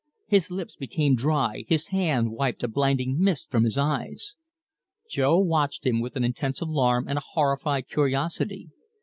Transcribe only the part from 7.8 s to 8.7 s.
curiosity.